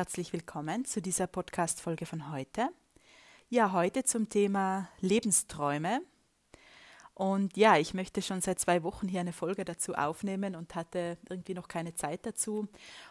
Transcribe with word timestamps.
herzlich 0.00 0.32
willkommen 0.32 0.86
zu 0.86 1.02
dieser 1.02 1.26
Podcast-Folge 1.26 2.06
von 2.06 2.32
heute. 2.32 2.70
Ja, 3.50 3.72
heute 3.72 4.02
zum 4.02 4.30
Thema 4.30 4.88
Lebensträume. 5.00 6.00
Und 7.12 7.54
ja, 7.58 7.76
ich 7.76 7.92
möchte 7.92 8.22
schon 8.22 8.40
seit 8.40 8.58
zwei 8.58 8.82
Wochen 8.82 9.08
hier 9.08 9.20
eine 9.20 9.34
Folge 9.34 9.62
dazu 9.62 9.92
aufnehmen 9.92 10.56
und 10.56 10.74
hatte 10.74 11.18
irgendwie 11.28 11.52
noch 11.52 11.68
keine 11.68 11.94
Zeit 11.96 12.24
dazu. 12.24 12.66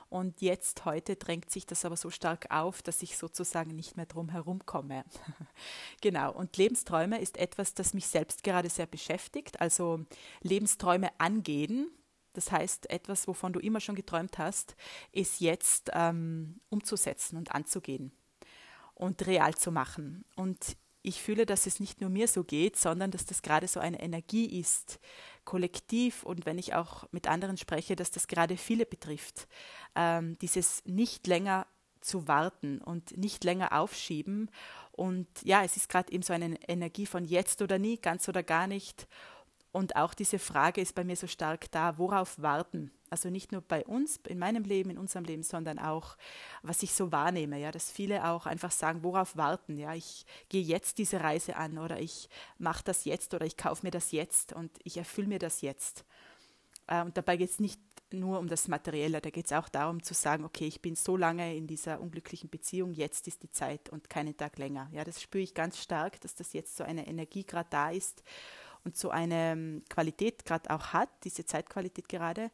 Und 0.10 0.42
jetzt, 0.42 0.84
heute, 0.86 1.16
drängt 1.16 1.52
sich 1.52 1.68
das 1.68 1.86
aber 1.86 1.96
so 1.96 2.10
stark 2.10 2.48
auf, 2.50 2.82
dass 2.82 3.04
ich 3.04 3.18
sozusagen 3.18 3.76
nicht 3.76 3.96
mehr 3.96 4.08
drum 4.08 4.30
herum 4.30 4.66
komme. 4.66 5.06
genau, 6.02 6.34
und 6.34 6.58
Lebensträume 6.58 7.22
ist 7.22 7.38
etwas, 7.38 7.76
das 7.76 7.94
mich 7.94 8.08
selbst 8.08 8.44
gerade 8.44 8.72
sehr 8.72 8.88
beschäftigt. 8.88 9.62
Also 9.62 10.06
Lebensträume 10.42 11.12
angehen, 11.20 11.92
das 12.34 12.52
heißt, 12.52 12.90
etwas, 12.90 13.28
wovon 13.28 13.54
du 13.54 13.60
immer 13.60 13.80
schon 13.80 13.96
geträumt 13.96 14.38
hast, 14.38 14.76
ist 15.12 15.40
jetzt 15.40 15.90
ähm, 15.94 16.60
umzusetzen 16.70 17.38
und 17.38 17.52
anzugehen 17.52 18.12
und 18.94 19.26
real 19.26 19.56
zu 19.56 19.72
machen. 19.72 20.26
Und 20.36 20.78
ich 21.02 21.22
fühle, 21.22 21.46
dass 21.46 21.66
es 21.66 21.80
nicht 21.80 22.02
nur 22.02 22.10
mir 22.10 22.28
so 22.28 22.44
geht, 22.44 22.78
sondern 22.78 23.12
dass 23.12 23.26
das 23.26 23.42
gerade 23.42 23.68
so 23.68 23.80
eine 23.80 24.02
Energie 24.02 24.60
ist, 24.60 25.00
kollektiv 25.46 26.24
und 26.24 26.46
wenn 26.46 26.58
ich 26.58 26.76
auch 26.76 27.06
mit 27.12 27.28
anderen 27.28 27.58
spreche, 27.58 27.96
dass 27.96 28.12
das 28.12 28.28
gerade 28.28 28.58
viele 28.58 28.86
betrifft. 28.86 29.48
Ähm, 29.96 30.38
dieses 30.40 30.84
nicht 30.86 31.26
länger 31.26 31.66
zu 32.02 32.28
warten 32.28 32.80
und 32.80 33.18
nicht 33.18 33.44
länger 33.44 33.74
aufschieben. 33.80 34.50
Und 34.92 35.28
ja, 35.44 35.64
es 35.64 35.78
ist 35.78 35.90
gerade 35.90 36.12
eben 36.12 36.24
so 36.24 36.34
eine 36.34 36.56
Energie 36.68 37.06
von 37.06 37.26
jetzt 37.26 37.62
oder 37.62 37.80
nie, 37.80 37.98
ganz 37.98 38.28
oder 38.28 38.44
gar 38.44 38.68
nicht. 38.68 39.08
Und 39.72 39.96
auch 39.96 40.14
diese 40.14 40.40
Frage 40.40 40.82
ist 40.82 40.96
bei 40.96 41.04
mir 41.04 41.16
so 41.16 41.28
stark 41.28 41.70
da, 41.72 41.98
worauf 41.98 42.42
warten? 42.42 42.92
Also 43.12 43.30
nicht 43.30 43.52
nur 43.52 43.62
bei 43.62 43.86
uns, 43.86 44.20
in 44.28 44.40
meinem 44.40 44.64
Leben, 44.64 44.90
in 44.90 44.98
unserem 44.98 45.26
Leben, 45.26 45.44
sondern 45.44 45.78
auch, 45.78 46.18
was 46.64 46.82
ich 46.82 46.94
so 46.94 47.12
wahrnehme, 47.12 47.60
ja, 47.60 47.72
dass 47.72 47.92
viele 47.92 48.28
auch 48.28 48.46
einfach 48.46 48.72
sagen, 48.72 49.04
worauf 49.04 49.38
warten? 49.38 49.78
Ja, 49.78 49.94
ich 49.94 50.26
gehe 50.50 50.62
jetzt 50.62 50.98
diese 50.98 51.22
Reise 51.22 51.56
an 51.56 51.78
oder 51.78 52.00
ich 52.00 52.30
mache 52.58 52.84
das 52.84 53.06
jetzt 53.06 53.34
oder 53.34 53.46
ich 53.46 53.58
kaufe 53.58 53.86
mir 53.86 53.92
das 53.92 54.12
jetzt 54.12 54.54
und 54.54 54.72
ich 54.84 54.98
erfülle 54.98 55.28
mir 55.28 55.40
das 55.40 55.62
jetzt. 55.62 56.04
Äh, 56.88 57.04
und 57.04 57.16
dabei 57.18 57.38
geht 57.38 57.52
es 57.52 57.60
nicht 57.60 57.80
nur 58.12 58.40
um 58.40 58.48
das 58.48 58.68
Materielle, 58.68 59.22
da 59.22 59.30
geht 59.30 59.46
es 59.46 59.54
auch 59.54 59.70
darum 59.70 60.02
zu 60.02 60.16
sagen, 60.16 60.44
okay, 60.44 60.66
ich 60.66 60.82
bin 60.82 60.96
so 60.96 61.16
lange 61.16 61.56
in 61.56 61.68
dieser 61.68 62.02
unglücklichen 62.02 62.50
Beziehung, 62.50 62.94
jetzt 62.94 63.28
ist 63.28 63.44
die 63.44 63.52
Zeit 63.52 63.90
und 63.90 64.10
keinen 64.10 64.36
Tag 64.36 64.58
länger. 64.58 64.90
Ja, 64.92 65.04
das 65.04 65.22
spüre 65.22 65.44
ich 65.44 65.54
ganz 65.54 65.78
stark, 65.78 66.20
dass 66.22 66.34
das 66.34 66.54
jetzt 66.54 66.76
so 66.76 66.84
eine 66.84 67.08
Energie 67.08 67.44
gerade 67.44 67.70
da 67.70 67.92
ist 67.92 68.24
und 68.90 68.98
so 68.98 69.12
eine 69.12 69.84
Qualität 69.88 70.46
gerade 70.46 70.72
auch 70.72 70.88
hat, 70.94 71.10
diese 71.24 71.46
Zeitqualität 71.46 72.10
gerade. 72.10 72.50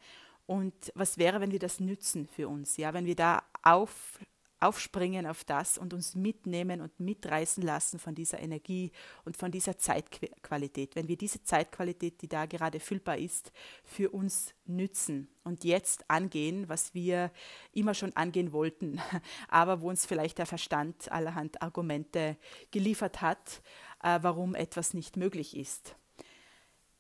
Und 0.46 0.92
was 0.94 1.18
wäre, 1.18 1.40
wenn 1.40 1.52
wir 1.52 1.60
das 1.60 1.80
nützen 1.80 2.28
für 2.28 2.50
uns? 2.50 2.76
Ja, 2.76 2.94
wenn 2.94 3.06
wir 3.06 3.16
da 3.16 3.42
auf, 3.64 4.20
aufspringen 4.60 5.28
auf 5.28 5.46
das 5.46 5.78
und 5.78 5.94
uns 5.94 6.14
mitnehmen 6.14 6.82
und 6.82 7.00
mitreißen 7.00 7.64
lassen 7.64 8.00
von 8.00 8.16
dieser 8.16 8.40
Energie 8.42 8.92
und 9.24 9.38
von 9.38 9.50
dieser 9.50 9.78
Zeitqualität. 9.78 10.98
Wenn 10.98 11.08
wir 11.08 11.16
diese 11.16 11.42
Zeitqualität, 11.42 12.22
die 12.22 12.28
da 12.28 12.46
gerade 12.46 12.82
füllbar 12.82 13.18
ist, 13.18 13.54
für 13.86 14.10
uns 14.10 14.54
nützen 14.66 15.30
und 15.46 15.64
jetzt 15.64 16.04
angehen, 16.10 16.68
was 16.68 16.94
wir 16.94 17.32
immer 17.72 17.94
schon 17.94 18.14
angehen 18.18 18.52
wollten, 18.52 19.00
aber 19.48 19.80
wo 19.80 19.88
uns 19.88 20.06
vielleicht 20.06 20.38
der 20.38 20.48
Verstand 20.48 21.10
allerhand 21.14 21.62
Argumente 21.62 22.36
geliefert 22.72 23.22
hat, 23.22 23.62
äh, 24.04 24.20
warum 24.22 24.54
etwas 24.54 24.94
nicht 24.94 25.16
möglich 25.16 25.56
ist. 25.56 25.96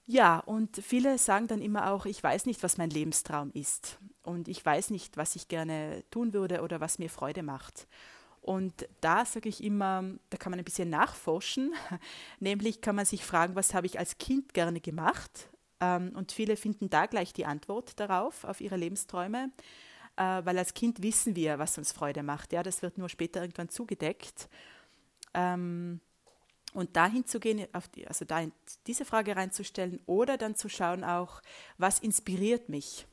Ja, 0.07 0.39
und 0.39 0.77
viele 0.77 1.17
sagen 1.17 1.47
dann 1.47 1.61
immer 1.61 1.91
auch, 1.91 2.05
ich 2.05 2.21
weiß 2.21 2.45
nicht, 2.45 2.61
was 2.61 2.77
mein 2.77 2.91
Lebenstraum 2.91 3.49
ist 3.53 3.97
und 4.21 4.47
ich 4.47 4.63
weiß 4.63 4.91
nicht, 4.91 5.17
was 5.17 5.35
ich 5.35 5.47
gerne 5.47 6.03
tun 6.11 6.33
würde 6.33 6.61
oder 6.61 6.79
was 6.79 6.99
mir 6.99 7.09
Freude 7.09 7.41
macht. 7.41 7.87
Und 8.41 8.87
da 9.01 9.25
sage 9.25 9.49
ich 9.49 9.63
immer, 9.63 10.03
da 10.29 10.37
kann 10.37 10.51
man 10.51 10.59
ein 10.59 10.65
bisschen 10.65 10.89
nachforschen, 10.91 11.73
nämlich 12.39 12.81
kann 12.81 12.95
man 12.95 13.05
sich 13.05 13.25
fragen, 13.25 13.55
was 13.55 13.73
habe 13.73 13.87
ich 13.87 13.97
als 13.97 14.19
Kind 14.19 14.53
gerne 14.53 14.79
gemacht? 14.79 15.49
Ähm, 15.79 16.11
und 16.15 16.31
viele 16.31 16.55
finden 16.55 16.89
da 16.91 17.07
gleich 17.07 17.33
die 17.33 17.45
Antwort 17.47 17.99
darauf, 17.99 18.43
auf 18.43 18.61
ihre 18.61 18.77
Lebensträume, 18.77 19.49
äh, 20.17 20.21
weil 20.45 20.57
als 20.59 20.75
Kind 20.75 21.01
wissen 21.01 21.35
wir, 21.35 21.59
was 21.59 21.77
uns 21.79 21.91
Freude 21.91 22.21
macht. 22.23 22.53
Ja, 22.53 22.61
das 22.63 22.83
wird 22.83 22.99
nur 22.99 23.09
später 23.09 23.41
irgendwann 23.41 23.69
zugedeckt. 23.69 24.49
Ähm, 25.33 26.01
und 26.75 26.95
dahin 26.95 27.25
zu 27.25 27.39
gehen, 27.39 27.65
die, 27.95 28.07
also 28.07 28.25
da 28.25 28.45
diese 28.85 29.05
Frage 29.05 29.35
reinzustellen 29.35 29.99
oder 30.05 30.37
dann 30.37 30.55
zu 30.55 30.69
schauen 30.69 31.03
auch, 31.03 31.41
was 31.77 31.99
inspiriert 31.99 32.69
mich? 32.69 33.07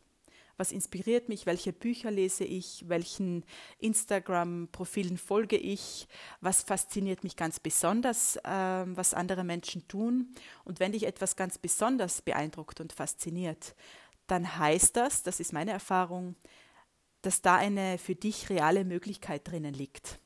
Was 0.56 0.70
inspiriert 0.70 1.28
mich? 1.28 1.46
Welche 1.46 1.72
Bücher 1.72 2.10
lese 2.10 2.44
ich? 2.44 2.84
Welchen 2.88 3.44
Instagram-Profilen 3.78 5.16
folge 5.16 5.56
ich? 5.56 6.06
Was 6.40 6.62
fasziniert 6.62 7.24
mich 7.24 7.36
ganz 7.36 7.58
besonders, 7.58 8.36
äh, 8.36 8.84
was 8.86 9.14
andere 9.14 9.44
Menschen 9.44 9.88
tun? 9.88 10.34
Und 10.64 10.78
wenn 10.78 10.92
dich 10.92 11.04
etwas 11.04 11.36
ganz 11.36 11.56
besonders 11.56 12.20
beeindruckt 12.20 12.80
und 12.80 12.92
fasziniert, 12.92 13.74
dann 14.26 14.58
heißt 14.58 14.96
das, 14.96 15.22
das 15.22 15.40
ist 15.40 15.52
meine 15.52 15.70
Erfahrung, 15.70 16.36
dass 17.22 17.42
da 17.42 17.56
eine 17.56 17.98
für 17.98 18.14
dich 18.14 18.50
reale 18.50 18.84
Möglichkeit 18.84 19.48
drinnen 19.48 19.74
liegt 19.74 20.18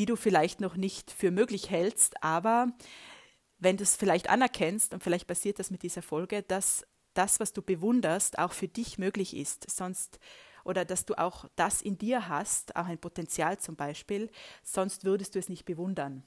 die 0.00 0.06
du 0.06 0.16
vielleicht 0.16 0.62
noch 0.62 0.78
nicht 0.78 1.10
für 1.10 1.30
möglich 1.30 1.68
hältst, 1.68 2.22
aber 2.24 2.68
wenn 3.58 3.76
du 3.76 3.82
es 3.82 3.96
vielleicht 3.96 4.30
anerkennst, 4.30 4.94
und 4.94 5.02
vielleicht 5.02 5.26
passiert 5.26 5.58
das 5.58 5.70
mit 5.70 5.82
dieser 5.82 6.00
Folge, 6.00 6.42
dass 6.42 6.86
das, 7.12 7.38
was 7.38 7.52
du 7.52 7.60
bewunderst, 7.60 8.38
auch 8.38 8.54
für 8.54 8.66
dich 8.66 8.96
möglich 8.96 9.36
ist, 9.36 9.70
sonst 9.70 10.18
oder 10.64 10.86
dass 10.86 11.04
du 11.04 11.18
auch 11.18 11.44
das 11.54 11.82
in 11.82 11.98
dir 11.98 12.30
hast, 12.30 12.76
auch 12.76 12.86
ein 12.86 12.96
Potenzial 12.96 13.58
zum 13.58 13.76
Beispiel, 13.76 14.30
sonst 14.62 15.04
würdest 15.04 15.34
du 15.34 15.38
es 15.38 15.50
nicht 15.50 15.66
bewundern. 15.66 16.22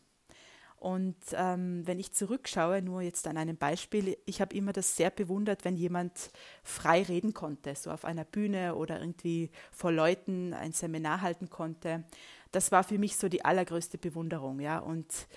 Und 0.75 1.15
ähm, 1.31 1.81
wenn 1.87 1.99
ich 1.99 2.13
zurückschaue, 2.13 2.83
nur 2.83 3.01
jetzt 3.01 3.25
an 3.25 3.37
einem 3.37 3.57
Beispiel, 3.57 4.17
ich 4.25 4.39
habe 4.39 4.55
immer 4.55 4.73
das 4.73 4.95
sehr 4.97 5.09
bewundert, 5.09 5.65
wenn 5.65 5.77
jemand 5.77 6.29
frei 6.61 7.01
reden 7.01 7.33
konnte, 7.33 7.73
so 7.73 7.89
auf 7.89 8.05
einer 8.05 8.25
Bühne 8.25 8.75
oder 8.75 8.99
irgendwie 8.99 9.49
vor 9.71 9.91
Leuten 9.91 10.53
ein 10.53 10.73
Seminar 10.73 11.21
halten 11.21 11.49
konnte 11.49 12.03
das 12.53 12.71
war 12.71 12.83
für 12.83 12.97
mich 12.97 13.17
so 13.17 13.27
die 13.27 13.43
allergrößte 13.43 13.97
Bewunderung, 13.97 14.59
ja. 14.59 14.79
Und 14.79 15.27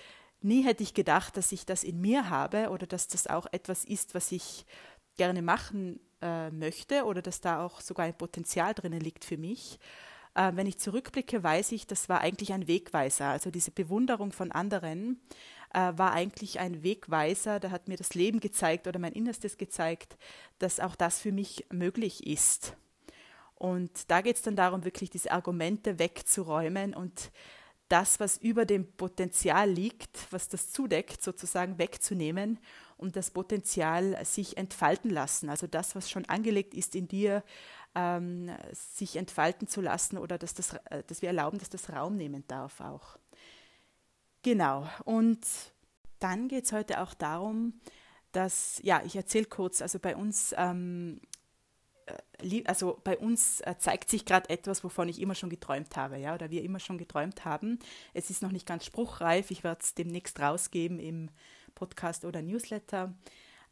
nie 0.41 0.63
hätte 0.63 0.83
ich 0.83 0.93
gedacht, 0.93 1.35
dass 1.35 1.51
ich 1.51 1.65
das 1.65 1.83
in 1.83 1.99
mir 1.99 2.29
habe 2.29 2.69
oder 2.69 2.87
dass 2.87 3.07
das 3.07 3.27
auch 3.27 3.47
etwas 3.51 3.83
ist, 3.83 4.15
was 4.15 4.31
ich 4.31 4.65
gerne 5.17 5.41
machen 5.41 5.99
äh, 6.21 6.51
möchte 6.51 7.03
oder 7.05 7.21
dass 7.21 7.41
da 7.41 7.65
auch 7.65 7.81
sogar 7.81 8.05
ein 8.05 8.17
Potenzial 8.17 8.73
drinnen 8.73 9.01
liegt 9.01 9.25
für 9.25 9.37
mich. 9.37 9.79
Äh, 10.35 10.51
wenn 10.53 10.67
ich 10.67 10.77
zurückblicke, 10.77 11.43
weiß 11.43 11.71
ich, 11.71 11.87
das 11.87 12.07
war 12.07 12.21
eigentlich 12.21 12.53
ein 12.53 12.67
Wegweiser. 12.67 13.25
Also 13.25 13.49
diese 13.49 13.71
Bewunderung 13.71 14.31
von 14.31 14.51
anderen 14.51 15.19
äh, 15.73 15.93
war 15.95 16.13
eigentlich 16.13 16.59
ein 16.59 16.83
Wegweiser. 16.83 17.59
Da 17.59 17.71
hat 17.71 17.87
mir 17.87 17.97
das 17.97 18.13
Leben 18.13 18.39
gezeigt 18.39 18.87
oder 18.87 18.99
mein 18.99 19.13
Innerstes 19.13 19.57
gezeigt, 19.57 20.17
dass 20.59 20.79
auch 20.79 20.95
das 20.95 21.19
für 21.19 21.31
mich 21.31 21.65
möglich 21.71 22.27
ist. 22.27 22.77
Und 23.57 24.09
da 24.09 24.21
geht 24.21 24.35
es 24.35 24.41
dann 24.41 24.55
darum, 24.55 24.85
wirklich 24.85 25.09
diese 25.09 25.31
Argumente 25.31 25.99
wegzuräumen 25.99 26.93
und 26.93 27.31
das, 27.89 28.19
was 28.19 28.37
über 28.37 28.65
dem 28.65 28.91
Potenzial 28.93 29.69
liegt, 29.69 30.31
was 30.31 30.49
das 30.49 30.71
zudeckt, 30.71 31.23
sozusagen 31.23 31.77
wegzunehmen 31.77 32.59
und 32.97 33.15
das 33.15 33.31
Potenzial 33.31 34.23
sich 34.25 34.57
entfalten 34.57 35.09
lassen. 35.09 35.49
Also 35.49 35.67
das, 35.67 35.95
was 35.95 36.09
schon 36.09 36.25
angelegt 36.25 36.73
ist 36.73 36.95
in 36.95 37.07
dir, 37.07 37.43
ähm, 37.95 38.51
sich 38.73 39.15
entfalten 39.15 39.67
zu 39.67 39.81
lassen 39.81 40.17
oder 40.17 40.37
dass, 40.37 40.53
das, 40.53 40.73
äh, 40.85 41.03
dass 41.07 41.21
wir 41.21 41.29
erlauben, 41.29 41.59
dass 41.59 41.69
das 41.69 41.89
Raum 41.89 42.17
nehmen 42.17 42.43
darf 42.47 42.81
auch. 42.81 43.17
Genau. 44.43 44.87
Und 45.05 45.39
dann 46.19 46.47
geht 46.47 46.65
es 46.65 46.73
heute 46.73 47.01
auch 47.01 47.13
darum, 47.13 47.79
dass, 48.33 48.79
ja, 48.83 49.01
ich 49.05 49.15
erzähle 49.15 49.45
kurz, 49.45 49.81
also 49.81 49.99
bei 49.99 50.15
uns 50.15 50.53
ähm, 50.57 51.21
äh, 51.21 51.46
also 52.65 52.99
bei 53.03 53.17
uns 53.17 53.61
äh, 53.61 53.75
zeigt 53.77 54.09
sich 54.09 54.25
gerade 54.25 54.49
etwas, 54.49 54.83
wovon 54.83 55.09
ich 55.09 55.21
immer 55.21 55.35
schon 55.35 55.49
geträumt 55.49 55.95
habe, 55.95 56.17
ja, 56.17 56.35
oder 56.35 56.51
wir 56.51 56.63
immer 56.63 56.79
schon 56.79 56.97
geträumt 56.97 57.45
haben. 57.45 57.79
Es 58.13 58.29
ist 58.29 58.41
noch 58.41 58.51
nicht 58.51 58.65
ganz 58.65 58.85
spruchreif, 58.85 59.51
ich 59.51 59.63
werde 59.63 59.81
es 59.81 59.93
demnächst 59.93 60.39
rausgeben 60.39 60.99
im 60.99 61.29
Podcast 61.75 62.25
oder 62.25 62.41
Newsletter. 62.41 63.13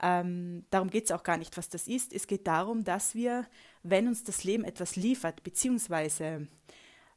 Ähm, 0.02 0.66
darum 0.72 0.90
geht 0.90 1.06
es 1.06 1.12
auch 1.12 1.24
gar 1.24 1.38
nicht, 1.38 1.58
was 1.58 1.70
das 1.70 1.88
ist. 1.88 2.14
Es 2.14 2.28
geht 2.28 2.48
darum, 2.48 2.84
dass 2.84 3.16
wir, 3.16 3.48
wenn 3.84 4.08
uns 4.08 4.24
das 4.24 4.44
Leben 4.44 4.64
etwas 4.64 4.96
liefert, 4.96 5.44
beziehungsweise 5.44 6.48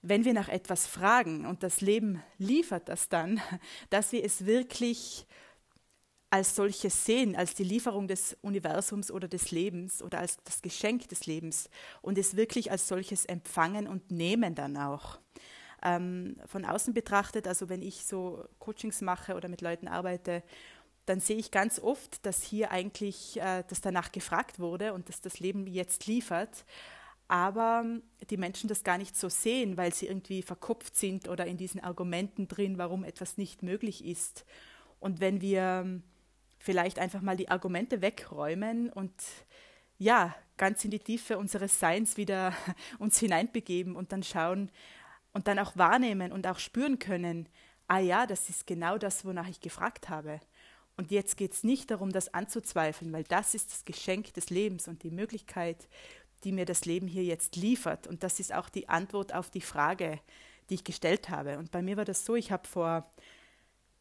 wenn 0.03 0.25
wir 0.25 0.33
nach 0.33 0.49
etwas 0.49 0.87
fragen 0.87 1.45
und 1.45 1.63
das 1.63 1.81
Leben 1.81 2.23
liefert 2.39 2.89
das 2.89 3.09
dann, 3.09 3.41
dass 3.91 4.13
wir 4.13 4.25
es 4.25 4.47
wirklich 4.47 5.27
als 6.31 6.55
solches 6.55 7.05
sehen, 7.05 7.37
als 7.37 7.55
die 7.55 7.65
Lieferung 7.65 8.07
des 8.07 8.37
Universums 8.43 9.11
oder 9.11 9.29
des 9.29 9.51
Lebens 9.51 10.03
oder 10.03 10.19
als 10.19 10.37
das 10.45 10.61
Geschenk 10.61 11.09
des 11.09 11.27
Lebens 11.27 11.71
und 12.03 12.19
es 12.19 12.37
wirklich 12.37 12.71
als 12.71 12.87
solches 12.87 13.25
empfangen 13.25 13.87
und 13.87 14.11
nehmen 14.11 14.55
dann 14.55 14.77
auch. 14.77 15.19
Ähm, 15.83 16.37
von 16.47 16.65
außen 16.65 16.93
betrachtet, 16.93 17.47
also 17.47 17.69
wenn 17.69 17.83
ich 17.83 18.05
so 18.05 18.45
Coachings 18.59 19.01
mache 19.01 19.37
oder 19.37 19.49
mit 19.49 19.61
Leuten 19.61 19.89
arbeite, 19.89 20.43
dann 21.07 21.21
sehe 21.21 21.37
ich 21.37 21.51
ganz 21.51 21.79
oft, 21.79 22.27
dass 22.27 22.43
hier 22.43 22.71
eigentlich, 22.71 23.41
äh, 23.41 23.65
dass 23.67 23.81
danach 23.81 24.13
gefragt 24.13 24.59
wurde 24.59 24.93
und 24.93 25.09
dass 25.09 25.21
das 25.21 25.41
Leben 25.41 25.67
jetzt 25.67 26.07
liefert, 26.07 26.65
aber 27.29 27.85
die 28.29 28.37
Menschen 28.37 28.69
das 28.69 28.85
gar 28.85 28.99
nicht 28.99 29.17
so 29.17 29.29
sehen, 29.29 29.77
weil 29.77 29.95
sie 29.95 30.07
irgendwie 30.07 30.43
verkopft 30.43 30.97
sind 30.97 31.29
oder 31.29 31.47
in 31.47 31.57
diesen 31.57 31.81
Argumenten 31.81 32.49
drin, 32.49 32.77
warum 32.77 33.05
etwas 33.05 33.39
nicht 33.39 33.63
möglich 33.63 34.05
ist. 34.05 34.45
Und 34.99 35.21
wenn 35.21 35.41
wir 35.41 36.03
vielleicht 36.69 36.99
einfach 36.99 37.23
mal 37.23 37.35
die 37.35 37.49
Argumente 37.49 38.03
wegräumen 38.03 38.91
und 38.91 39.15
ja, 39.97 40.35
ganz 40.59 40.85
in 40.85 40.91
die 40.91 40.99
Tiefe 40.99 41.39
unseres 41.39 41.81
Seins 41.81 42.19
wieder 42.19 42.53
uns 42.99 43.19
hineinbegeben 43.19 43.97
und 43.97 44.13
dann 44.13 44.23
schauen 44.23 44.71
und 45.33 45.49
dann 45.49 45.59
auch 45.59 45.79
wahrnehmen 45.79 46.31
und 46.31 46.47
auch 46.47 46.59
spüren 46.59 46.99
können, 46.99 47.49
ah 47.87 48.01
ja, 48.01 48.27
das 48.27 48.51
ist 48.51 48.67
genau 48.67 48.99
das, 48.99 49.25
wonach 49.25 49.49
ich 49.49 49.63
gefragt 49.63 50.11
habe. 50.11 50.41
Und 50.99 51.11
jetzt 51.11 51.39
geht 51.39 51.55
es 51.55 51.65
nicht 51.65 51.91
darum, 51.91 52.13
das 52.13 52.35
anzuzweifeln, 52.35 53.15
weil 53.15 53.25
das 53.25 53.55
ist 53.55 53.73
das 53.73 53.87
Geschenk 53.87 54.35
des 54.35 54.51
Lebens 54.51 54.89
und 54.89 55.03
die 55.05 55.11
Möglichkeit, 55.11 55.89
die 56.45 56.53
mir 56.53 56.67
das 56.67 56.85
Leben 56.85 57.09
hier 57.09 57.25
jetzt 57.25 57.57
liefert. 57.57 58.07
Und 58.07 58.23
das 58.25 58.41
ist 58.41 58.53
auch 58.53 58.69
die 58.69 58.91
Antwort 58.91 59.35
auf 59.35 59.49
die 59.49 59.63
Frage, 59.63 60.21
die 60.69 60.75
ich 60.75 60.85
gestellt 60.85 61.31
habe. 61.31 61.57
Und 61.57 61.71
bei 61.71 61.81
mir 61.81 61.97
war 61.97 62.05
das 62.05 62.27
so, 62.27 62.37
ich 62.37 62.53
habe 62.53 62.69
vor 62.69 63.11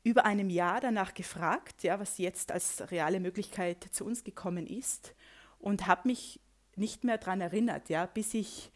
über 0.03 0.25
einem 0.25 0.49
Jahr 0.49 0.79
danach 0.79 1.13
gefragt, 1.13 1.83
ja, 1.83 1.99
was 1.99 2.17
jetzt 2.17 2.51
als 2.51 2.89
reale 2.91 3.19
Möglichkeit 3.19 3.83
zu 3.91 4.05
uns 4.05 4.23
gekommen 4.23 4.67
ist 4.67 5.13
und 5.59 5.87
habe 5.87 6.07
mich 6.07 6.39
nicht 6.75 7.03
mehr 7.03 7.17
daran 7.17 7.41
erinnert, 7.41 7.89
ja, 7.89 8.05
bis 8.05 8.33
ich, 8.33 8.71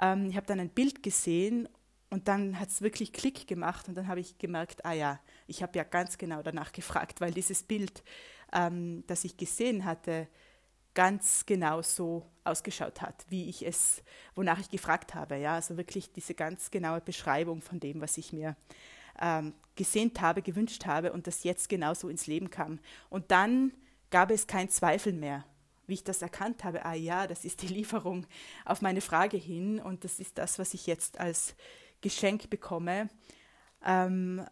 ähm, 0.00 0.26
ich 0.28 0.36
habe 0.36 0.46
dann 0.46 0.60
ein 0.60 0.68
Bild 0.68 1.02
gesehen 1.02 1.68
und 2.10 2.28
dann 2.28 2.60
hat 2.60 2.68
es 2.68 2.82
wirklich 2.82 3.12
Klick 3.12 3.46
gemacht 3.46 3.88
und 3.88 3.94
dann 3.94 4.08
habe 4.08 4.20
ich 4.20 4.38
gemerkt, 4.38 4.84
ah 4.84 4.92
ja, 4.92 5.20
ich 5.46 5.62
habe 5.62 5.78
ja 5.78 5.84
ganz 5.84 6.18
genau 6.18 6.42
danach 6.42 6.72
gefragt, 6.72 7.20
weil 7.20 7.32
dieses 7.32 7.62
Bild, 7.62 8.02
ähm, 8.52 9.04
das 9.06 9.24
ich 9.24 9.36
gesehen 9.36 9.84
hatte, 9.84 10.28
ganz 10.94 11.44
genau 11.44 11.82
so 11.82 12.24
ausgeschaut 12.44 13.02
hat, 13.02 13.26
wie 13.28 13.48
ich 13.48 13.66
es, 13.66 14.02
wonach 14.34 14.60
ich 14.60 14.70
gefragt 14.70 15.14
habe. 15.14 15.36
Ja, 15.36 15.54
also 15.54 15.76
wirklich 15.76 16.12
diese 16.12 16.34
ganz 16.34 16.70
genaue 16.70 17.00
Beschreibung 17.00 17.60
von 17.60 17.80
dem, 17.80 18.00
was 18.00 18.16
ich 18.16 18.32
mir 18.32 18.56
ähm, 19.20 19.54
gesehnt 19.76 20.20
habe, 20.20 20.42
gewünscht 20.42 20.86
habe 20.86 21.12
und 21.12 21.26
das 21.26 21.44
jetzt 21.44 21.68
genauso 21.68 22.08
ins 22.08 22.26
Leben 22.26 22.50
kam. 22.50 22.78
Und 23.10 23.30
dann 23.30 23.72
gab 24.10 24.30
es 24.30 24.46
kein 24.46 24.68
Zweifel 24.68 25.12
mehr, 25.12 25.44
wie 25.86 25.94
ich 25.94 26.04
das 26.04 26.22
erkannt 26.22 26.64
habe. 26.64 26.84
Ah 26.84 26.94
ja, 26.94 27.26
das 27.26 27.44
ist 27.44 27.62
die 27.62 27.68
Lieferung 27.68 28.26
auf 28.64 28.82
meine 28.82 29.00
Frage 29.00 29.36
hin 29.36 29.80
und 29.80 30.04
das 30.04 30.20
ist 30.20 30.38
das, 30.38 30.58
was 30.58 30.74
ich 30.74 30.86
jetzt 30.86 31.18
als 31.18 31.54
Geschenk 32.00 32.50
bekomme. 32.50 33.08
Ähm, 33.84 34.44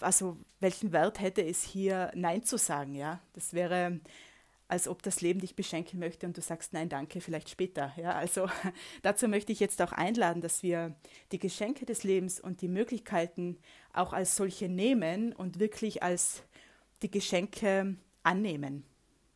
also 0.00 0.36
welchen 0.60 0.92
Wert 0.92 1.20
hätte 1.20 1.42
es 1.42 1.62
hier, 1.62 2.10
Nein 2.14 2.44
zu 2.44 2.58
sagen? 2.58 2.94
Ja, 2.94 3.20
das 3.32 3.52
wäre 3.52 4.00
als 4.70 4.86
ob 4.86 5.02
das 5.02 5.20
Leben 5.20 5.40
dich 5.40 5.56
beschenken 5.56 5.98
möchte 5.98 6.26
und 6.26 6.36
du 6.36 6.40
sagst 6.40 6.72
nein, 6.72 6.88
danke, 6.88 7.20
vielleicht 7.20 7.50
später. 7.50 7.92
Ja, 7.96 8.12
also 8.12 8.48
dazu 9.02 9.28
möchte 9.28 9.52
ich 9.52 9.60
jetzt 9.60 9.82
auch 9.82 9.92
einladen, 9.92 10.40
dass 10.40 10.62
wir 10.62 10.94
die 11.32 11.38
Geschenke 11.38 11.86
des 11.86 12.04
Lebens 12.04 12.40
und 12.40 12.62
die 12.62 12.68
Möglichkeiten 12.68 13.58
auch 13.92 14.12
als 14.12 14.36
solche 14.36 14.68
nehmen 14.68 15.32
und 15.32 15.58
wirklich 15.58 16.02
als 16.02 16.44
die 17.02 17.10
Geschenke 17.10 17.96
annehmen. 18.22 18.84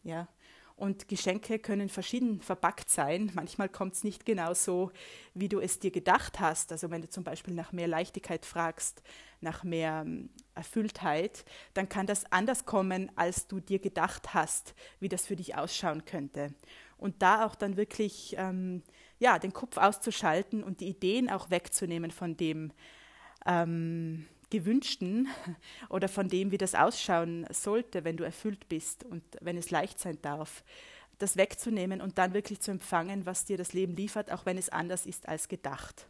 Ja, 0.04 0.28
und 0.76 1.06
Geschenke 1.06 1.58
können 1.58 1.88
verschieden 1.88 2.40
verpackt 2.40 2.90
sein. 2.90 3.30
Manchmal 3.34 3.68
kommt 3.68 3.94
es 3.94 4.04
nicht 4.04 4.26
genau 4.26 4.54
so, 4.54 4.90
wie 5.32 5.48
du 5.48 5.60
es 5.60 5.78
dir 5.78 5.92
gedacht 5.92 6.40
hast. 6.40 6.72
Also 6.72 6.90
wenn 6.90 7.02
du 7.02 7.08
zum 7.08 7.22
Beispiel 7.22 7.54
nach 7.54 7.72
mehr 7.72 7.86
Leichtigkeit 7.86 8.44
fragst, 8.44 9.02
nach 9.40 9.62
mehr 9.62 10.02
ähm, 10.04 10.30
Erfülltheit, 10.54 11.44
dann 11.74 11.88
kann 11.88 12.06
das 12.06 12.30
anders 12.32 12.64
kommen, 12.64 13.10
als 13.14 13.46
du 13.46 13.60
dir 13.60 13.78
gedacht 13.78 14.34
hast, 14.34 14.74
wie 14.98 15.08
das 15.08 15.26
für 15.26 15.36
dich 15.36 15.56
ausschauen 15.56 16.04
könnte. 16.04 16.54
Und 16.96 17.22
da 17.22 17.46
auch 17.46 17.54
dann 17.54 17.76
wirklich 17.76 18.34
ähm, 18.36 18.82
ja, 19.18 19.38
den 19.38 19.52
Kopf 19.52 19.76
auszuschalten 19.76 20.64
und 20.64 20.80
die 20.80 20.88
Ideen 20.88 21.30
auch 21.30 21.50
wegzunehmen 21.50 22.10
von 22.10 22.36
dem, 22.36 22.72
ähm, 23.46 24.26
Gewünschten 24.54 25.26
oder 25.88 26.08
von 26.08 26.28
dem, 26.28 26.52
wie 26.52 26.58
das 26.58 26.76
ausschauen 26.76 27.44
sollte, 27.50 28.04
wenn 28.04 28.16
du 28.16 28.22
erfüllt 28.22 28.68
bist 28.68 29.02
und 29.02 29.24
wenn 29.40 29.56
es 29.56 29.72
leicht 29.72 29.98
sein 29.98 30.18
darf, 30.22 30.62
das 31.18 31.36
wegzunehmen 31.36 32.00
und 32.00 32.18
dann 32.18 32.34
wirklich 32.34 32.60
zu 32.60 32.70
empfangen, 32.70 33.26
was 33.26 33.46
dir 33.46 33.56
das 33.56 33.72
Leben 33.72 33.96
liefert, 33.96 34.30
auch 34.30 34.46
wenn 34.46 34.56
es 34.56 34.68
anders 34.68 35.06
ist 35.06 35.28
als 35.28 35.48
gedacht. 35.48 36.06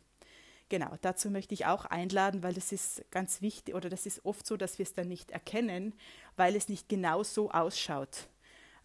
Genau, 0.69 0.95
dazu 1.01 1.31
möchte 1.31 1.55
ich 1.55 1.65
auch 1.65 1.87
einladen, 1.87 2.43
weil 2.43 2.53
das 2.53 2.71
ist 2.71 3.03
ganz 3.11 3.41
wichtig 3.41 3.75
oder 3.75 3.89
das 3.89 4.05
ist 4.05 4.27
oft 4.27 4.47
so, 4.47 4.59
dass 4.59 4.79
wir 4.79 4.83
es 4.83 4.93
dann 4.93 5.09
nicht 5.09 5.31
erkennen, 5.31 5.95
weil 6.37 6.55
es 6.55 6.69
nicht 6.69 6.91
genau 6.91 7.23
so 7.23 7.51
ausschaut. 7.51 8.29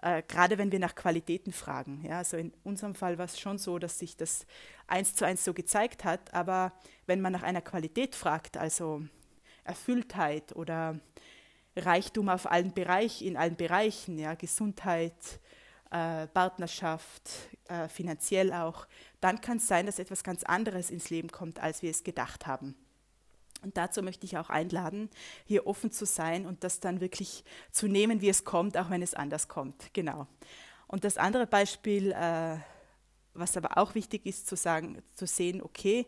Äh, 0.02 0.24
gerade 0.26 0.58
wenn 0.58 0.72
wir 0.72 0.80
nach 0.80 0.96
Qualitäten 0.96 1.52
fragen. 1.52 2.06
Ja, 2.06 2.20
also 2.20 2.38
in 2.38 2.54
unserem 2.64 2.96
Fall 2.96 3.18
war 3.18 3.26
es 3.26 3.38
schon 3.38 3.58
so, 3.58 3.78
dass 3.78 4.00
sich 4.00 4.16
das 4.16 4.46
eins 4.88 5.16
zu 5.16 5.26
eins 5.26 5.44
so 5.44 5.54
gezeigt 5.54 6.06
hat, 6.06 6.34
aber 6.34 6.72
wenn 7.08 7.20
man 7.20 7.34
nach 7.34 7.44
einer 7.44 7.62
Qualität 7.62 8.16
fragt, 8.16 8.56
also 8.56 9.04
Erfülltheit 9.70 10.56
oder 10.56 11.00
Reichtum 11.76 12.30
auf 12.30 12.50
allen 12.50 12.74
Bereich, 12.74 13.22
in 13.22 13.38
allen 13.38 13.56
Bereichen, 13.56 14.18
ja, 14.18 14.34
Gesundheit, 14.34 15.14
äh, 15.92 16.28
Partnerschaft, 16.28 17.30
äh, 17.68 17.88
finanziell 17.88 18.54
auch, 18.54 18.88
dann 19.22 19.42
kann 19.42 19.58
es 19.58 19.68
sein, 19.68 19.86
dass 19.86 20.00
etwas 20.00 20.24
ganz 20.24 20.44
anderes 20.44 20.90
ins 20.90 21.10
Leben 21.10 21.30
kommt, 21.30 21.60
als 21.60 21.82
wir 21.82 21.90
es 21.90 22.04
gedacht 22.04 22.48
haben. 22.48 22.76
Und 23.62 23.76
dazu 23.76 24.02
möchte 24.02 24.26
ich 24.26 24.38
auch 24.38 24.50
einladen, 24.50 25.10
hier 25.46 25.68
offen 25.68 25.92
zu 25.92 26.06
sein 26.06 26.46
und 26.46 26.64
das 26.64 26.80
dann 26.80 27.02
wirklich 27.02 27.44
zu 27.72 27.88
nehmen, 27.88 28.22
wie 28.22 28.30
es 28.30 28.46
kommt, 28.46 28.78
auch 28.78 28.90
wenn 28.90 29.02
es 29.02 29.14
anders 29.14 29.48
kommt. 29.48 29.94
Genau. 29.94 30.28
Und 30.88 31.04
das 31.04 31.18
andere 31.18 31.46
Beispiel, 31.46 32.12
äh, 32.12 32.58
was 33.34 33.58
aber 33.58 33.78
auch 33.78 33.96
wichtig 33.96 34.26
ist, 34.26 34.48
zu 34.48 34.56
sagen, 34.56 35.02
zu 35.14 35.28
sehen, 35.28 35.62
okay, 35.62 36.08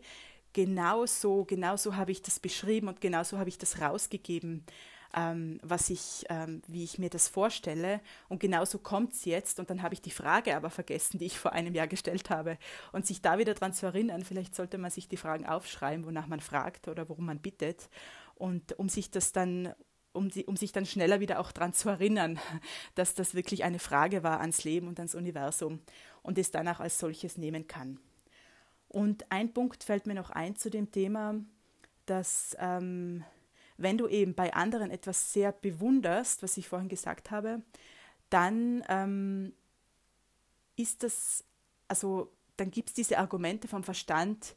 genau 0.52 1.06
so, 1.06 1.44
genau 1.44 1.76
so 1.76 1.96
habe 1.96 2.12
ich 2.12 2.22
das 2.22 2.38
beschrieben 2.38 2.88
und 2.88 3.00
genau 3.00 3.22
so 3.24 3.38
habe 3.38 3.48
ich 3.48 3.58
das 3.58 3.80
rausgegeben, 3.80 4.64
ähm, 5.14 5.60
was 5.62 5.90
ich, 5.90 6.24
ähm, 6.28 6.62
wie 6.66 6.84
ich 6.84 6.98
mir 6.98 7.10
das 7.10 7.28
vorstelle. 7.28 8.00
Und 8.28 8.40
genau 8.40 8.64
so 8.64 8.78
kommt 8.78 9.12
es 9.12 9.24
jetzt. 9.24 9.58
Und 9.58 9.70
dann 9.70 9.82
habe 9.82 9.94
ich 9.94 10.00
die 10.00 10.10
Frage 10.10 10.56
aber 10.56 10.70
vergessen, 10.70 11.18
die 11.18 11.26
ich 11.26 11.38
vor 11.38 11.52
einem 11.52 11.74
Jahr 11.74 11.86
gestellt 11.86 12.30
habe. 12.30 12.58
Und 12.92 13.06
sich 13.06 13.20
da 13.20 13.38
wieder 13.38 13.54
daran 13.54 13.74
zu 13.74 13.86
erinnern, 13.86 14.24
vielleicht 14.24 14.54
sollte 14.54 14.78
man 14.78 14.90
sich 14.90 15.08
die 15.08 15.16
Fragen 15.16 15.46
aufschreiben, 15.46 16.06
wonach 16.06 16.26
man 16.26 16.40
fragt 16.40 16.88
oder 16.88 17.08
worum 17.08 17.26
man 17.26 17.40
bittet. 17.40 17.88
Und 18.34 18.78
um 18.78 18.88
sich 18.88 19.10
das 19.10 19.32
dann 19.32 19.74
um, 20.12 20.28
die, 20.28 20.44
um, 20.44 20.56
sich 20.56 20.72
dann 20.72 20.84
schneller 20.84 21.20
wieder 21.20 21.40
auch 21.40 21.52
daran 21.52 21.72
zu 21.72 21.88
erinnern, 21.88 22.38
dass 22.94 23.14
das 23.14 23.34
wirklich 23.34 23.64
eine 23.64 23.78
Frage 23.78 24.22
war 24.22 24.40
ans 24.40 24.64
Leben 24.64 24.88
und 24.88 24.98
ans 24.98 25.14
Universum 25.14 25.80
und 26.22 26.38
es 26.38 26.50
dann 26.50 26.68
auch 26.68 26.80
als 26.80 26.98
solches 26.98 27.38
nehmen 27.38 27.66
kann. 27.66 27.98
Und 28.92 29.30
ein 29.30 29.52
Punkt 29.52 29.84
fällt 29.84 30.06
mir 30.06 30.14
noch 30.14 30.30
ein 30.30 30.54
zu 30.56 30.70
dem 30.70 30.90
Thema, 30.92 31.34
dass 32.06 32.56
ähm, 32.60 33.24
wenn 33.76 33.98
du 33.98 34.06
eben 34.06 34.34
bei 34.34 34.52
anderen 34.52 34.90
etwas 34.90 35.32
sehr 35.32 35.52
bewunderst, 35.52 36.42
was 36.42 36.56
ich 36.56 36.68
vorhin 36.68 36.88
gesagt 36.88 37.30
habe, 37.30 37.62
dann 38.30 38.84
ähm, 38.88 39.52
ist 40.76 41.02
das, 41.02 41.44
also 41.88 42.30
dann 42.56 42.70
gibt 42.70 42.90
es 42.90 42.94
diese 42.94 43.18
Argumente 43.18 43.68
vom 43.68 43.82
Verstand, 43.82 44.54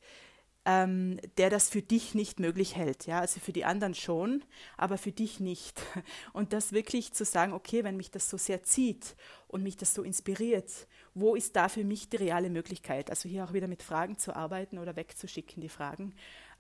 ähm, 0.66 1.20
der 1.38 1.52
das 1.52 1.70
für 1.70 1.84
dich 1.84 2.16
nicht 2.16 2.40
möglich 2.40 2.76
hält. 2.76 3.06
Ja? 3.06 3.20
Also 3.20 3.40
für 3.40 3.54
die 3.54 3.66
anderen 3.66 3.94
schon, 3.94 4.44
aber 4.78 4.98
für 4.98 5.12
dich 5.12 5.40
nicht. 5.40 5.80
Und 6.34 6.54
das 6.54 6.72
wirklich 6.72 7.14
zu 7.14 7.24
sagen, 7.24 7.54
okay, 7.54 7.84
wenn 7.84 7.98
mich 7.98 8.10
das 8.10 8.30
so 8.30 8.38
sehr 8.38 8.64
zieht 8.64 9.16
und 9.48 9.62
mich 9.64 9.78
das 9.78 9.94
so 9.94 10.02
inspiriert, 10.02 10.88
wo 11.14 11.36
ist 11.36 11.56
da 11.56 11.70
für 11.70 11.84
mich 11.84 12.10
die 12.10 12.18
reale 12.18 12.50
Möglichkeit? 12.50 13.10
Also 13.10 13.30
hier 13.30 13.46
auch 13.46 13.54
wieder 13.54 13.68
mit 13.68 13.84
Fragen 13.84 14.18
zu 14.18 14.36
arbeiten 14.36 14.80
oder 14.80 14.96
wegzuschicken, 14.96 15.62
die 15.62 15.70
Fragen. 15.70 16.14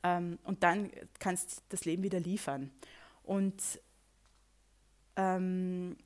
Ähm, 0.04 0.38
und 0.44 0.64
dann 0.64 0.92
kannst 1.20 1.58
du 1.58 1.62
das 1.70 1.84
Leben 1.84 2.04
wieder 2.04 2.20
liefern. 2.20 2.72
Und 3.24 3.62
ähm, 5.16 5.98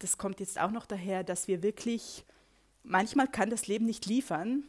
das 0.00 0.18
kommt 0.18 0.40
jetzt 0.40 0.60
auch 0.60 0.72
noch 0.72 0.84
daher, 0.84 1.22
dass 1.22 1.46
wir 1.46 1.62
wirklich, 1.62 2.24
manchmal 2.82 3.28
kann 3.28 3.50
das 3.50 3.66
Leben 3.68 3.86
nicht 3.86 4.04
liefern, 4.04 4.64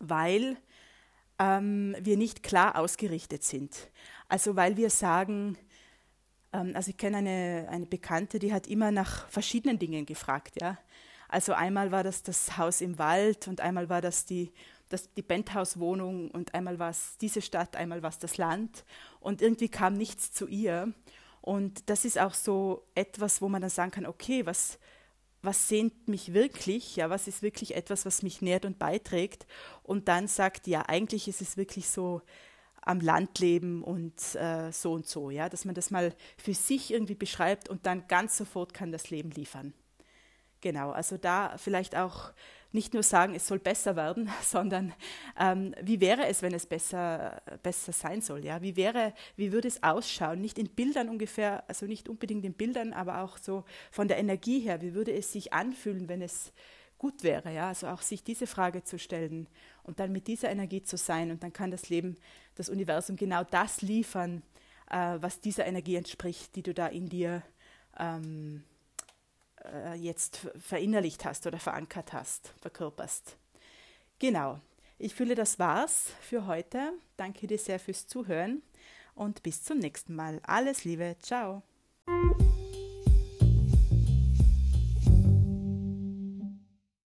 weil 0.00 0.58
ähm, 1.38 1.96
wir 2.00 2.16
nicht 2.16 2.42
klar 2.42 2.76
ausgerichtet 2.76 3.44
sind. 3.44 3.90
Also 4.28 4.56
weil 4.56 4.76
wir 4.76 4.90
sagen, 4.90 5.56
ähm, 6.52 6.72
also 6.74 6.90
ich 6.90 6.96
kenne 6.96 7.18
eine, 7.18 7.66
eine 7.70 7.86
Bekannte, 7.86 8.38
die 8.38 8.52
hat 8.52 8.66
immer 8.66 8.90
nach 8.90 9.28
verschiedenen 9.28 9.78
Dingen 9.78 10.06
gefragt. 10.06 10.60
Ja? 10.60 10.78
Also 11.28 11.52
einmal 11.52 11.92
war 11.92 12.04
das 12.04 12.22
das 12.22 12.56
Haus 12.56 12.80
im 12.80 12.98
Wald 12.98 13.48
und 13.48 13.60
einmal 13.60 13.88
war 13.88 14.00
das 14.00 14.24
die, 14.24 14.52
das, 14.88 15.12
die 15.14 15.22
Penthouse-Wohnung 15.22 16.30
und 16.30 16.54
einmal 16.54 16.78
war 16.78 16.90
es 16.90 17.16
diese 17.18 17.42
Stadt, 17.42 17.76
einmal 17.76 18.02
war 18.02 18.10
es 18.10 18.18
das 18.18 18.36
Land 18.38 18.84
und 19.20 19.42
irgendwie 19.42 19.68
kam 19.68 19.94
nichts 19.94 20.32
zu 20.32 20.46
ihr. 20.46 20.92
Und 21.40 21.88
das 21.90 22.04
ist 22.04 22.18
auch 22.18 22.34
so 22.34 22.84
etwas, 22.94 23.40
wo 23.40 23.48
man 23.48 23.60
dann 23.60 23.70
sagen 23.70 23.92
kann, 23.92 24.06
okay, 24.06 24.46
was, 24.46 24.78
was 25.46 25.68
sehnt 25.68 26.08
mich 26.08 26.34
wirklich, 26.34 26.96
ja, 26.96 27.08
was 27.08 27.28
ist 27.28 27.42
wirklich 27.42 27.74
etwas, 27.74 28.04
was 28.04 28.22
mich 28.22 28.42
nährt 28.42 28.64
und 28.66 28.78
beiträgt 28.78 29.46
und 29.82 30.08
dann 30.08 30.28
sagt, 30.28 30.66
ja, 30.66 30.82
eigentlich 30.82 31.28
ist 31.28 31.40
es 31.40 31.56
wirklich 31.56 31.88
so 31.88 32.20
am 32.82 33.00
Land 33.00 33.38
leben 33.38 33.82
und 33.82 34.34
äh, 34.34 34.70
so 34.70 34.92
und 34.92 35.06
so, 35.06 35.30
ja, 35.30 35.48
dass 35.48 35.64
man 35.64 35.74
das 35.74 35.90
mal 35.90 36.14
für 36.36 36.54
sich 36.54 36.92
irgendwie 36.92 37.14
beschreibt 37.14 37.68
und 37.68 37.86
dann 37.86 38.06
ganz 38.06 38.36
sofort 38.36 38.74
kann 38.74 38.92
das 38.92 39.10
Leben 39.10 39.30
liefern. 39.30 39.72
Genau, 40.60 40.90
also 40.90 41.16
da 41.16 41.56
vielleicht 41.58 41.96
auch 41.96 42.32
nicht 42.72 42.94
nur 42.94 43.02
sagen, 43.02 43.34
es 43.34 43.46
soll 43.46 43.58
besser 43.58 43.96
werden, 43.96 44.30
sondern 44.42 44.92
ähm, 45.38 45.74
wie 45.82 46.00
wäre 46.00 46.26
es, 46.26 46.42
wenn 46.42 46.54
es 46.54 46.66
besser, 46.66 47.42
besser 47.62 47.92
sein 47.92 48.20
soll? 48.20 48.44
Ja? 48.44 48.62
Wie, 48.62 48.76
wäre, 48.76 49.12
wie 49.36 49.52
würde 49.52 49.68
es 49.68 49.82
ausschauen? 49.82 50.40
Nicht 50.40 50.58
in 50.58 50.68
Bildern 50.68 51.08
ungefähr, 51.08 51.64
also 51.68 51.86
nicht 51.86 52.08
unbedingt 52.08 52.44
in 52.44 52.54
Bildern, 52.54 52.92
aber 52.92 53.22
auch 53.22 53.38
so 53.38 53.64
von 53.90 54.08
der 54.08 54.18
Energie 54.18 54.60
her. 54.60 54.82
Wie 54.82 54.94
würde 54.94 55.12
es 55.12 55.32
sich 55.32 55.52
anfühlen, 55.52 56.08
wenn 56.08 56.22
es 56.22 56.52
gut 56.98 57.22
wäre? 57.22 57.52
Ja? 57.52 57.68
Also 57.68 57.88
auch 57.88 58.02
sich 58.02 58.22
diese 58.22 58.46
Frage 58.46 58.84
zu 58.84 58.98
stellen 58.98 59.48
und 59.82 60.00
dann 60.00 60.12
mit 60.12 60.26
dieser 60.26 60.50
Energie 60.50 60.82
zu 60.82 60.96
sein. 60.96 61.30
Und 61.30 61.42
dann 61.42 61.52
kann 61.52 61.70
das 61.70 61.88
Leben, 61.88 62.16
das 62.56 62.68
Universum 62.68 63.16
genau 63.16 63.44
das 63.44 63.82
liefern, 63.82 64.42
äh, 64.90 65.16
was 65.20 65.40
dieser 65.40 65.66
Energie 65.66 65.96
entspricht, 65.96 66.54
die 66.56 66.62
du 66.62 66.74
da 66.74 66.86
in 66.86 67.08
dir 67.08 67.42
ähm, 67.98 68.64
äh, 69.72 69.94
jetzt 69.94 70.48
verinnerlicht 70.58 71.24
hast 71.24 71.46
oder 71.46 71.58
verankert 71.58 72.12
hast, 72.12 72.52
verkörperst. 72.60 73.36
Genau. 74.18 74.60
Ich 74.98 75.14
fühle, 75.14 75.34
das 75.34 75.58
war's 75.58 76.10
für 76.22 76.46
heute. 76.46 76.92
Danke 77.16 77.46
dir 77.46 77.58
sehr 77.58 77.78
fürs 77.78 78.06
Zuhören 78.06 78.62
und 79.14 79.42
bis 79.42 79.62
zum 79.62 79.78
nächsten 79.78 80.14
Mal. 80.14 80.40
Alles 80.44 80.84
Liebe. 80.84 81.16
Ciao. 81.20 81.62